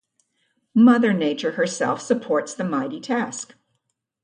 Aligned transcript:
Mother 0.73 1.13
Nature 1.13 1.51
herself 1.51 2.01
supports 2.01 2.55
the 2.55 2.63
mighty 2.63 2.99
task. 2.99 3.53